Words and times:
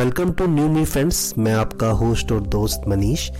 Welcome 0.00 0.32
to 0.32 0.46
new 0.46 0.68
me 0.68 0.84
friends 0.84 1.34
मैं 1.38 1.52
आपका 1.52 1.86
host 1.86 2.32
और 2.32 2.40
दोस्त 2.40 2.82
मनीष। 2.88 3.30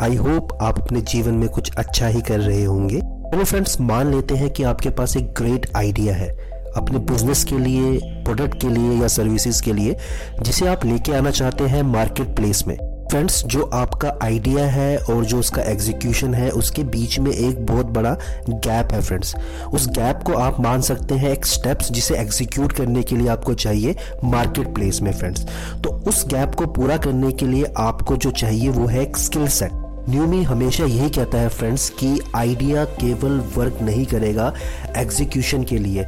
आई 0.00 0.14
होप 0.14 0.58
आप 0.62 0.78
अपने 0.80 1.00
जीवन 1.00 1.34
में 1.34 1.48
कुछ 1.48 1.76
अच्छा 1.76 2.06
ही 2.06 2.20
कर 2.20 2.40
रहे 2.40 2.64
होंगे। 2.64 3.00
चलो 3.00 3.44
फ्रेंड्स 3.44 3.80
मान 3.80 4.14
लेते 4.14 4.34
हैं 4.34 4.50
कि 4.50 4.62
आपके 4.62 4.90
पास 4.90 5.16
एक 5.16 5.32
ग्रेट 5.32 5.66
आइडिया 5.76 6.14
है। 6.14 6.28
अपने 6.76 6.98
बिज़नेस 6.98 7.44
के 7.44 7.58
लिए 7.58 7.98
प्रोडक्ट 8.24 8.60
के 8.60 8.68
लिए 8.68 9.00
या 9.02 9.08
सर्विसेज़ 9.08 9.62
के 9.62 9.72
लिए, 9.72 9.96
जिसे 10.42 10.66
आप 10.66 10.84
लेके 10.84 11.12
आना 11.12 11.30
चाहते 11.30 11.64
हैं 11.64 11.82
मार्केट 11.82 12.36
प्लेस 12.36 12.66
में। 12.66 12.93
फ्रेंड्स 13.10 13.44
जो 13.46 13.62
आपका 13.74 14.12
आइडिया 14.22 14.64
है 14.64 14.96
और 14.98 15.24
जो 15.24 15.38
उसका 15.38 15.62
एग्जीक्यूशन 15.62 16.34
है, 16.34 16.50
उसके 16.50 16.82
बीच 16.84 17.18
में 17.18 17.30
एक 17.32 17.64
बहुत 17.66 17.86
बड़ा 17.86 18.16
गैप 18.48 18.92
है 18.92 19.00
फ्रेंड्स 19.02 19.34
उस 19.74 19.88
गैप 19.88 20.22
को 20.26 20.32
आप 20.32 20.60
मान 20.60 20.80
सकते 20.80 21.14
हैं 21.14 21.30
एक 21.30 21.46
स्टेप्स 21.46 21.92
जिसे 21.92 22.16
एग्जीक्यूट 22.16 22.72
करने 22.72 23.02
के 23.02 23.16
लिए 23.16 23.28
आपको 23.28 23.54
चाहिए 23.54 23.96
मार्केट 24.24 24.74
प्लेस 24.74 25.00
में 25.02 25.12
फ्रेंड्स 25.12 25.46
तो 25.84 25.90
उस 26.08 26.26
गैप 26.28 26.54
को 26.54 26.66
पूरा 26.66 26.96
करने 26.96 27.32
के 27.32 27.46
लिए 27.46 27.72
आपको 27.78 28.16
जो 28.16 28.30
चाहिए 28.30 28.68
वो 28.68 28.86
है 28.86 29.02
एक 29.02 29.16
स्किल 29.16 29.48
सेट 29.48 29.82
न्यूमी 30.08 30.42
हमेशा 30.42 30.84
यही 30.84 31.10
कहता 31.10 31.38
है 31.38 31.48
फ्रेंड्स 31.48 31.88
कि 31.90 32.18
आइडिया 32.36 32.84
केवल 32.84 33.40
वर्क 33.56 33.78
नहीं 33.82 34.04
करेगा 34.06 34.52
एग्जीक्यूशन 34.96 35.62
के 35.62 35.78
लिए. 35.78 36.06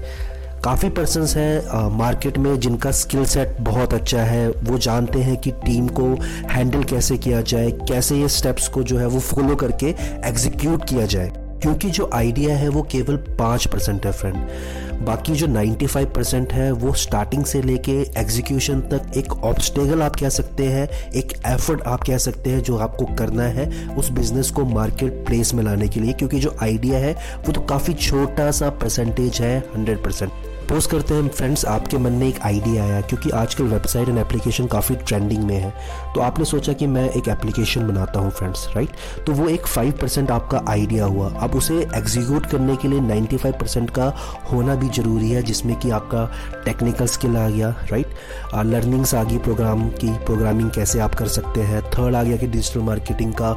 काफ़ी 0.67 0.89
पर्सनस 0.91 1.35
हैं 1.37 1.89
मार्केट 1.97 2.39
में 2.39 2.59
जिनका 2.61 2.91
स्किल 2.91 3.25
सेट 3.25 3.57
बहुत 3.61 3.93
अच्छा 3.95 4.21
है। 4.21 4.49
वो 4.49 4.79
जानते 4.79 5.19
हैं 5.19 5.37
कि 5.37 5.51
टीम 5.65 5.87
को 5.89 6.07
हैंडल 6.51 6.83
कैसे 6.85 7.19
किया 7.19 7.41
जाए, 7.41 7.71
कैसे 7.89 8.17
ये 8.17 8.29
स्टेप्स 8.29 8.67
को 8.69 8.83
जो 8.83 8.99
है 8.99 9.07
वो 9.07 9.21
फॉलो 9.21 9.57
करके 9.57 9.95
एग्जीक्यूट 10.29 10.85
किया 10.85 11.05
जाए। 11.07 11.31
क्योंकि 11.63 11.91
जो 11.91 12.09
आइडिया 12.15 12.57
है 12.57 12.69
वो 12.69 12.83
केवल 12.83 13.17
पाँच 13.39 13.67
परसेंट 13.67 14.07
है 14.07 14.13
फ्रेंड 14.13 15.05
बाकी 15.05 15.33
जो 15.33 15.47
95 15.47 16.07
परसेंट 16.15 16.53
है 16.53 16.71
वो 16.73 16.93
स्टार्टिंग 16.95 17.45
से 17.45 17.63
लेके 17.63 17.93
एग्जीक्यूशन 18.21 18.81
तक 18.93 19.17
एक 19.17 19.33
ऑब्स्टेगल 19.35 20.03
आप 20.03 20.17
कह 20.17 20.29
सकते 20.29 20.65
हैं, 20.65 20.89
एक 21.11 21.33
एफर्ट 21.47 21.83
आप 21.83 22.03
कह 22.03 22.19
सकते 22.19 22.51
हैं 22.51 22.63
जो 22.63 22.77
आपको 22.79 23.05
करना 23.15 23.45
है 23.45 23.69
उस 23.97 24.11
बिज़नेस 24.11 24.51
को 24.51 24.65
मार्केट 24.65 25.25
प्लेस 25.27 25.55
में 25.55 25.65
लाने 25.65 25.89
के 25.89 26.01
लिए। 26.01 26.13
क्योंकि 26.13 26.41
जो 26.41 26.57
आइडिया 26.63 26.99
है 26.99 27.15
वो 27.47 27.53
तो 27.53 27.61
काफ़ी 27.61 27.95
छोटा 27.95 28.51
सा 28.51 28.71
परसेंटेज 28.83 29.41
है 29.41 29.59
100 29.77 30.05
परसेंट 30.05 30.33
सपोज़ 30.67 30.89
करते 30.89 31.15
हैं 31.15 31.29
फ्रेंड्स 31.29 31.65
आपके 31.65 31.99
मन 31.99 32.13
में 32.13 32.27
एक 32.29 32.39
आइडिया 32.45 32.85
आया, 32.85 33.01
क्योंकि 33.01 33.31
आजकल 33.33 33.65
वेबसाइट 33.65 34.09
एंड 34.09 34.19
एप्लीकेशन 34.19 34.67
काफ़ी 34.67 34.95
ट्रेंडिंग 34.99 35.43
में 35.45 35.55
है। 35.57 35.71
तो 36.15 36.21
आपने 36.21 36.45
सोचा 36.45 36.73
कि 36.73 36.87
मैं 36.87 37.09
एक 37.11 37.29
एप्लीकेशन 37.29 37.87
बनाता 37.89 38.21
हूँ 38.21 38.31
फ्रेंड्स 38.31 38.67
राइट 38.77 39.25
तो 39.27 39.33
वो 39.33 39.49
एक 39.49 39.67
फाइव 39.67 39.93
परसेंट 40.01 40.31
आपका 40.31 40.63
आइडिया 40.69 41.05
हुआ। 41.05 41.29
अब 41.43 41.55
उसे 41.57 41.75
एग्जीक्यूट 41.97 42.47
करने 42.47 42.77
के 42.77 42.89
लिए 42.89 43.01
नाइन्टी 43.01 43.37
फाइव 43.37 43.55
परसेंट 43.61 43.91
का 43.91 44.07
होना 44.53 44.75
भी 44.75 44.89
ज़रूरी 44.91 45.31
है, 45.31 45.43
जिसमें 45.43 45.75
कि 45.77 45.91
आपका 45.91 46.25
टेक्निकल 46.65 47.07
स्किल 47.09 47.37
आ 47.37 47.49
गया 47.49 47.69
राइट 47.91 48.65
लर्निंग्स 48.65 49.15
आ 49.15 49.23
गई 49.25 49.39
प्रोग्राम 49.41 49.89
की 49.93 50.13
प्रोग्रामिंग 50.25 50.71
कैसे 50.71 51.01
आप 51.01 51.15
कर 51.15 51.29
सकते 51.29 51.61
हैं। 51.63 51.83
थर्ड 51.91 52.15
आ 52.15 52.23
गया 52.23 52.37
कि 52.37 52.47
डिजिटल 52.49 52.81
मार्केटिंग 52.83 53.33
का 53.35 53.51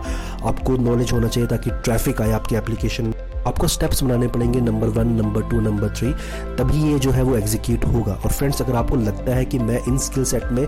आपको 0.46 0.78
नॉलेज 0.84 1.14
होना 1.14 1.28
चाहिए, 1.28 1.50
ताकि 1.50 1.72
ट्रैफ़िक 1.74 2.22
आए 2.22 2.32
आपकी 2.32 2.56
एप्लीकेशन 2.56 3.14
आपको 3.48 3.68
स्टेप्स 3.68 4.04
बनाने 4.04 4.28
पड़ेंगे 4.28 4.62
number 4.62 4.88
one 4.98 5.08
number 5.16 5.50
two 5.50 5.60
number 5.62 5.90
three 5.98 6.12
तभी 6.58 6.84
ये 6.84 7.00
जो 7.00 7.12
है 7.12 7.24
वो 7.24 7.36
एग्जीक्यूट 7.38 7.86
होगा। 7.86 8.14
और 8.16 8.32
फ्रेंड्स 8.32 8.62
अगर 8.62 8.76
आपको 8.76 8.96
लगता 8.98 9.36
है 9.36 9.46
कि 9.46 9.60
मैं 9.60 9.82
इन 9.88 9.98
स्किल 10.00 10.24
सेट 10.26 10.46
में 10.52 10.66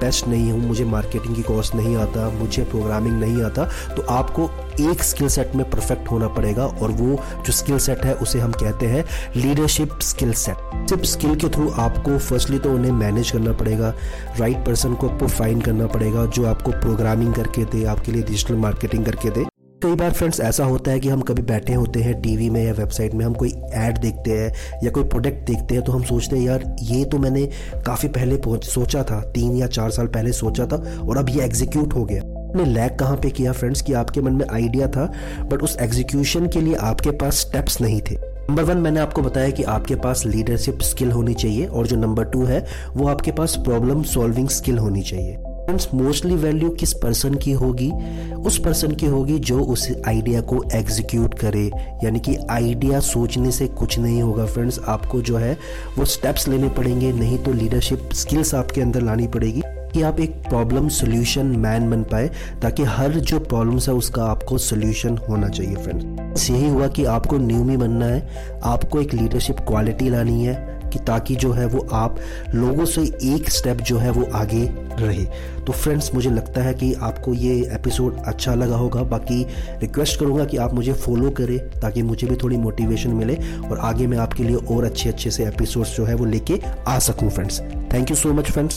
बेस्ट 0.00 0.28
नहीं 0.28 0.50
हूँ, 0.52 0.60
मुझे 0.60 0.84
मार्केटिंग 0.86 1.34
की 1.36 1.42
कोर्स 1.42 1.74
नहीं 1.74 1.96
आता, 1.96 2.28
मुझे 2.32 2.64
प्रोग्रामिंग 2.64 3.20
नहीं 3.20 3.42
आता 3.44 3.64
तो 3.96 4.02
आपको 4.10 4.50
एक 4.82 5.02
स्किल 5.04 5.28
सेट 5.28 5.54
में 5.56 5.68
परफेक्ट 5.70 6.10
होना 6.10 6.28
पड़ेगा 6.30 6.64
और 6.64 6.90
वो 6.92 7.16
जो 7.46 7.52
स्किल 7.52 7.78
सेट 7.78 8.04
है, 8.04 8.14
उसे 8.16 8.40
हम 8.40 8.52
कहते 8.54 8.86
हैं 8.86 9.04
लीडरशिप 9.36 9.98
स्किल 10.02 10.32
सेट 10.34 10.88
सिर्फ़ 10.90 11.04
स्किल 11.06 11.34
के 11.36 11.48
थ्रू 11.48 11.70
आपको 11.80 12.18
फर्स्टली 12.20 12.58
तो 12.58 12.72
उन्हें 12.74 12.92
मैनेज 12.94 13.30
करना 13.30 13.52
पड़ेगा 13.54 13.94
राइट 14.38 14.64
पर्सन 14.66 14.94
को 14.94 15.08
आपको 15.08 15.28
फाइंड 15.28 15.64
करना 15.64 15.86
पड़ेगा, 15.88 16.24
जो 16.26 16.46
आपको 16.46 16.70
प्रोग्रामिंग 16.72 17.34
करके 17.34 17.64
दे, 17.64 17.84
आपके 17.86 18.12
लिए 18.12 18.22
डिजिटल 18.22 18.54
मार्केटिंग 18.56 19.04
करके 19.04 19.30
दे। 19.30 19.44
कई 19.84 19.94
बार 19.94 20.12
फ्रेंड्स 20.12 20.38
ऐसा 20.40 20.64
होता 20.64 20.90
है 20.90 21.00
कि 21.00 21.08
हम 21.08 21.20
कभी 21.20 21.42
बैठे 21.42 21.74
होते 21.74 22.00
हैं 22.00 22.20
टीवी 22.22 22.48
में 22.50 22.62
या 22.64 22.72
वेबसाइट 22.72 23.14
में, 23.14 23.24
हम 23.24 23.34
कोई 23.34 23.50
ऐड 23.74 23.98
देखते 23.98 24.30
हैं 24.30 24.80
या 24.84 24.90
कोई 24.90 25.04
प्रोडक्ट 25.04 25.44
देखते 25.46 25.74
हैं 25.74 25.82
तो 25.84 25.92
हम 25.92 26.02
सोचते 26.02 26.36
हैं, 26.36 26.44
यार, 26.44 26.64
ये 26.82 27.04
तो 27.04 27.18
मैंने 27.18 27.44
काफ़ी 27.86 28.08
पहले 28.08 28.38
सोचा 28.66 29.02
था, 29.02 29.20
तीन 29.34 29.56
या 29.56 29.66
चार 29.66 29.90
साल 29.90 30.06
पहले 30.06 30.32
सोचा 30.32 30.66
था 30.66 30.76
और 31.00 31.18
अब 31.18 31.28
ये 31.28 31.44
एग्जीक्यूट 31.44 31.94
हो 31.94 32.04
गया। 32.04 32.22
आपने 32.22 32.64
लैग 32.64 32.98
कहाँ 32.98 33.16
पे 33.16 33.30
किया 33.30 33.52
फ्रेंड्स 33.52 33.82
कि 33.82 33.92
आपके 33.92 34.20
मन 34.20 34.32
में 34.32 34.46
आइडिया 34.52 34.88
था 34.88 35.06
बट 35.44 35.62
उस 35.62 35.76
एग्जीक्यूशन 35.80 36.46
के 36.46 36.60
लिए 36.60 36.74
आपके 36.82 37.10
पास 37.12 37.40
स्टेप्स 37.40 37.80
नहीं 37.80 38.00
थे। 38.00 38.14
नंबर 38.14 38.62
वन 38.64 38.76
मैंने 38.76 39.00
आपको 39.00 39.22
बताया 39.22 39.50
कि 39.50 39.62
आपके 39.62 39.94
पास 39.96 40.26
लीडरशिप 40.26 40.82
स्किल 40.82 41.10
होनी 41.12 41.34
चाहिए 41.34 41.66
और 41.66 41.86
जो 41.86 41.96
नंबर 41.96 42.24
टू 42.24 42.44
है, 42.44 42.66
वो 42.96 43.08
आपके 43.08 43.32
पास 43.32 43.56
प्रॉब्लम 43.56 44.02
सॉल्विंग 44.02 44.48
स्किल 44.50 44.78
होनी 44.78 45.02
चाहिए। 45.02 45.36
फ्रेंड्स 45.64 45.88
मोस्टली 45.94 46.34
वैल्यू 46.34 46.70
किस 46.70 46.92
पर्सन 46.92 47.34
की 47.34 47.52
होगी? 47.52 47.90
उस 48.32 48.58
पर्सन 48.58 48.92
की 48.92 49.06
होगी 49.06 49.38
जो 49.38 49.60
उस 49.60 49.92
आइडिया 50.08 50.40
को 50.40 50.64
एग्जीक्यूट 50.72 51.34
करे। 51.34 51.70
यानी 52.04 52.20
कि 52.20 52.36
आइडिया 52.50 53.00
सोचने 53.00 53.50
से 53.50 53.66
कुछ 53.66 53.98
नहीं 53.98 54.22
होगा। 54.22 54.46
फ्रेंड्स 54.46 54.78
आपको 54.78 55.20
जो 55.20 55.36
है, 55.36 55.58
वो 55.98 56.04
स्टेप्स 56.04 56.48
लेने 56.48 56.68
पड़ेंगे। 56.68 57.12
नहीं 57.12 57.38
तो 57.38 57.52
लीडरशिप 57.52 58.08
स्किल्स 58.12 58.54
आपके 58.54 58.80
अंदर 58.80 59.02
लानी 59.02 59.26
पड़ेगी 59.26 59.62
कि 59.66 60.02
आप 60.02 60.20
एक 60.20 60.30
प्रॉब्लम 60.30 60.88
सोल्यूशन 60.88 61.46
मैन 61.46 61.90
बन 61.90 62.02
पाए, 62.02 62.30
ताकि 62.62 62.82
हर 62.82 63.10
जो 63.12 63.38
प्रॉब्लम्स 63.38 63.88
है, 63.88 63.94
उसका 63.94 64.24
आपको 64.24 64.58
सोल्यूशन 64.58 65.18
होना 65.28 65.48
चाहिए। 65.48 65.74
फ्रेंड्स 65.74 66.50
यही 66.50 66.68
हुआ 66.68 66.86
कि 66.86 67.04
आपको 67.04 67.38
न्यूमी 67.38 67.76
बनना 67.76 68.06
है। 68.06 68.28
आपको 68.64 69.00
एक 69.00 69.14
लीडरशिप 69.14 69.60
क्वालिटी 69.60 70.10
लानी 70.10 70.44
है। 70.44 70.73
कि 70.94 70.98
ताकि 70.98 71.36
जो 71.36 71.52
है 71.52 71.66
वो 71.66 71.88
आप 71.92 72.18
लोगों 72.54 72.84
से 72.84 73.02
एक 73.22 73.50
स्टेप 73.50 73.76
जो 73.76 73.98
है 73.98 74.10
वो 74.10 74.26
आगे 74.34 74.62
रहे। 75.00 75.24
तो 75.64 75.72
फ्रेंड्स 75.72 76.14
मुझे 76.14 76.30
लगता 76.30 76.62
है 76.62 76.74
कि 76.74 76.92
आपको 76.94 77.34
ये 77.34 77.54
एपिसोड 77.74 78.16
अच्छा 78.24 78.54
लगा 78.54 78.76
होगा। 78.76 79.02
बाकी 79.02 79.42
रिक्वेस्ट 79.80 80.20
करूँगा 80.20 80.44
कि 80.44 80.56
आप 80.56 80.74
मुझे 80.74 80.92
फॉलो 80.92 81.30
करें 81.30 81.58
ताकि 81.80 82.02
मुझे 82.02 82.26
भी 82.26 82.36
थोड़ी 82.36 82.56
मोटिवेशन 82.56 83.10
मिले 83.10 83.34
और 83.70 83.78
आगे 83.78 84.06
मैं 84.06 84.18
आपके 84.18 84.44
लिए 84.44 84.56
और 84.56 84.84
अच्छे 84.84 85.08
अच्छे 85.08 85.30
से 85.30 85.46
एपिसोड्स 85.46 85.96
जो 85.96 86.04
है 86.04 86.14
वो 86.14 86.24
लेके 86.24 86.60
आ 86.88 86.98
सकूँ 86.98 87.30
friends 87.30 87.60
thank 87.92 88.10
you 88.10 88.16
so 88.16 88.32
much 88.32 88.50
friends 88.50 88.72